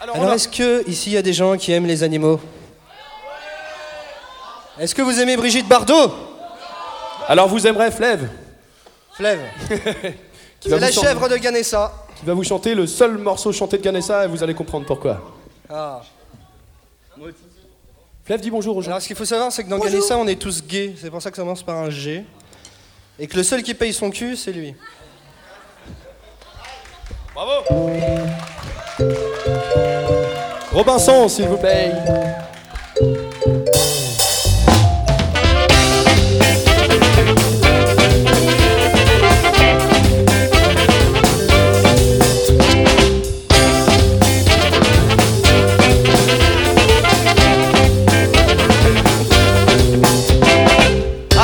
Alors, 0.00 0.16
on 0.16 0.20
Alors 0.20 0.32
a- 0.32 0.34
est-ce 0.36 0.48
que 0.48 0.88
ici 0.88 1.10
il 1.10 1.12
y 1.14 1.16
a 1.16 1.22
des 1.22 1.32
gens 1.32 1.56
qui 1.56 1.72
aiment 1.72 1.86
les 1.86 2.02
animaux? 2.02 2.40
Est-ce 4.78 4.94
que 4.94 5.02
vous 5.02 5.18
aimez 5.20 5.36
Brigitte 5.36 5.68
Bardot? 5.68 6.12
Alors 7.28 7.48
vous 7.48 7.66
aimerez 7.66 7.90
Flève, 7.90 8.28
Flève. 9.14 9.40
C'est 10.60 10.78
la 10.78 10.90
chèvre 10.90 11.28
de 11.28 11.36
Ganessa. 11.36 11.92
qui 12.18 12.24
va 12.26 12.34
vous 12.34 12.44
chanter 12.44 12.74
le 12.74 12.86
seul 12.86 13.16
morceau 13.18 13.52
chanté 13.52 13.78
de 13.78 13.82
Ganessa 13.82 14.24
et 14.24 14.28
vous 14.28 14.42
allez 14.42 14.54
comprendre 14.54 14.84
pourquoi. 14.86 15.20
Ah. 15.70 16.02
Flève, 18.24 18.40
dis 18.40 18.50
bonjour 18.50 18.76
aux 18.76 18.82
gens. 18.82 18.90
Alors 18.90 19.02
ce 19.02 19.06
qu'il 19.06 19.16
faut 19.16 19.24
savoir, 19.24 19.52
c'est 19.52 19.62
que 19.64 19.68
dans 19.68 19.76
Bonjour. 19.78 19.92
Ganessa, 19.92 20.16
on 20.18 20.26
est 20.26 20.40
tous 20.40 20.62
gays. 20.66 20.94
C'est 21.00 21.10
pour 21.10 21.22
ça 21.22 21.30
que 21.30 21.36
ça 21.36 21.42
commence 21.42 21.62
par 21.62 21.76
un 21.76 21.90
G. 21.90 22.24
Et 23.18 23.26
que 23.26 23.36
le 23.36 23.42
seul 23.42 23.62
qui 23.62 23.74
paye 23.74 23.92
son 23.92 24.10
cul, 24.10 24.36
c'est 24.36 24.52
lui. 24.52 24.74
Bravo 27.34 27.90
Robinson, 30.74 31.28
s'il 31.28 31.46
vous 31.46 31.56
plaît. 31.56 31.92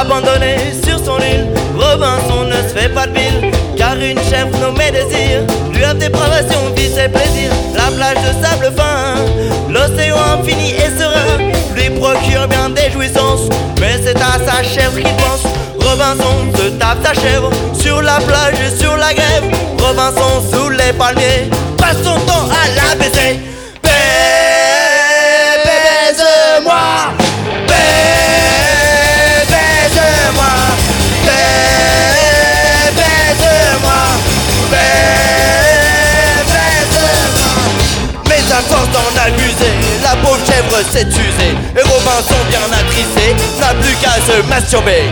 Abandonné 0.00 0.56
sur 0.82 0.98
son 1.04 1.18
île, 1.18 1.48
Robinson 1.76 2.44
ne 2.46 2.52
se 2.66 2.74
fait 2.74 2.88
pas 2.88 3.06
de 3.06 3.12
bile 3.12 3.50
Car 3.76 3.94
une 3.96 4.18
chèvre 4.20 4.56
nommée 4.58 4.90
Désir 4.90 5.42
lui 5.74 5.84
offre 5.84 5.94
des 5.96 6.08
privations, 6.08 6.72
vie 6.74 6.88
ses 6.88 7.08
plaisirs 7.08 7.52
La 7.74 7.90
plage 7.94 8.16
de 8.24 8.42
fin, 8.42 8.47
l'océan 9.98 10.16
infini 10.38 10.72
et 10.72 10.98
serein. 10.98 11.38
Lui 11.74 11.90
procure 11.90 12.46
bien 12.48 12.70
des 12.70 12.90
jouissances, 12.90 13.48
mais 13.80 14.00
c'est 14.02 14.16
à 14.16 14.38
sa 14.44 14.62
chèvre 14.62 14.94
qu'il 14.94 15.04
pense. 15.16 15.44
Robinson 15.80 16.52
se 16.56 16.68
tape 16.70 16.98
sa 17.04 17.14
chèvre 17.14 17.50
sur 17.74 18.02
la 18.02 18.18
plage 18.20 18.54
et 18.66 18.76
sur 18.76 18.96
la 18.96 19.12
grève. 19.14 19.44
Robinson 19.78 20.42
sous 20.52 20.70
les 20.70 20.92
palmiers. 20.92 21.50
Passe 21.76 21.98
son 22.02 22.18
temps 22.20 22.48
à 22.50 22.68
la 22.76 22.96
baiser 22.96 23.47
s'est 40.84 41.06
usée. 41.06 41.54
Et 41.76 41.82
Robinson 41.82 42.34
bien 42.48 42.60
attristé 42.72 43.34
N'a 43.60 43.74
plus 43.74 43.94
qu'à 43.96 44.14
se 44.20 44.48
masturber. 44.48 45.04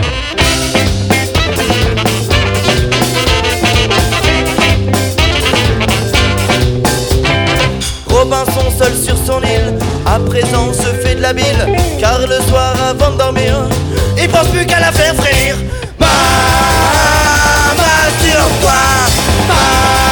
Robinson 8.07 8.71
seul 8.77 8.93
sur 8.95 9.15
son 9.25 9.41
île, 9.43 9.77
à 10.05 10.19
présent 10.19 10.73
se 10.73 10.91
fait 11.01 11.15
de 11.15 11.21
la 11.21 11.33
bile, 11.33 11.67
car 11.99 12.19
le 12.19 12.41
soir 12.49 12.73
avant 12.89 13.11
de 13.11 13.17
dormir, 13.17 13.53
il 14.17 14.27
pense 14.27 14.47
plus 14.47 14.65
qu'à 14.65 14.79
la 14.79 14.91
faire 14.91 15.13
frémir. 15.15 15.55
Ma, 15.99 16.07
masturbe-toi, 17.77 18.71
ma, 19.47 20.06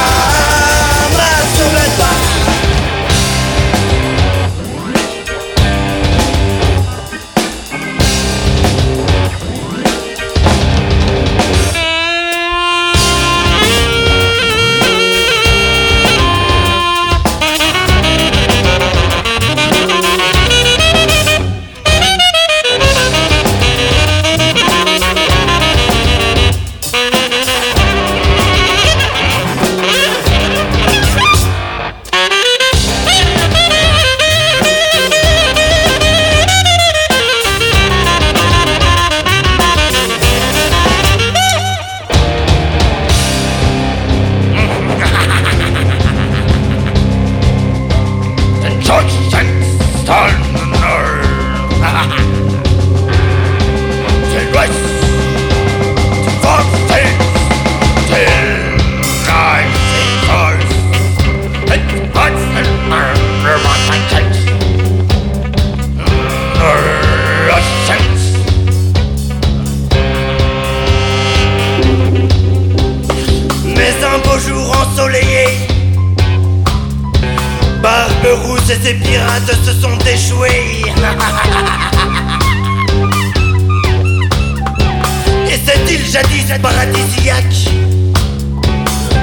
Ses 78.86 78.94
pirates 78.94 79.52
se 79.64 79.72
sont 79.72 79.98
échoués. 79.98 80.84
Et 85.50 85.58
cette 85.66 85.90
île 85.90 86.06
jadis 86.08 86.46
paradisiaque. 86.62 87.72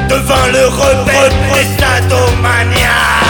Devint 0.09 0.47
le 0.51 0.67
repère 0.67 1.31
des 1.53 1.63
sadomaniacs 1.81 3.22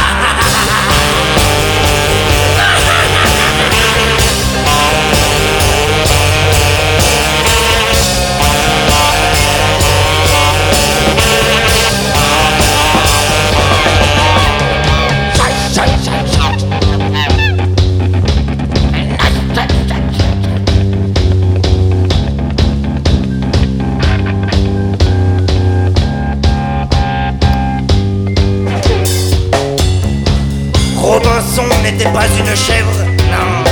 n'était 32.03 32.13
pas 32.13 32.27
une 32.37 32.55
chèvre, 32.55 33.05
non. 33.31 33.63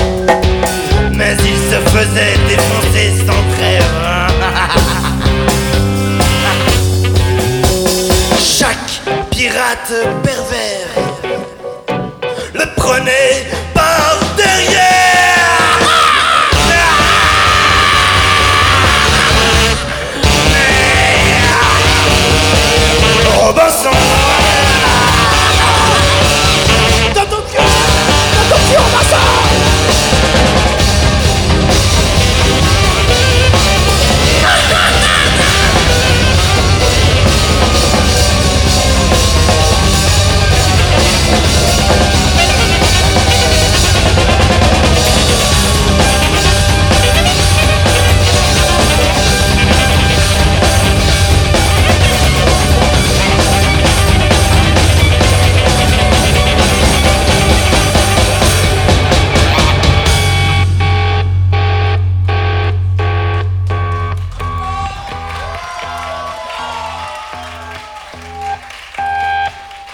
Mais 1.13 1.35
il 1.39 1.57
se 1.69 1.79
faisait 1.89 2.37
défoncer 2.47 3.07
sans 3.25 3.43
trêve. 3.55 3.93
Chaque 8.39 9.01
pirate 9.31 9.93
pervers 10.23 11.00